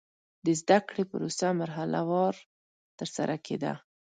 [0.45, 2.35] د زده کړې پروسه مرحله وار
[2.99, 3.73] ترسره کېده.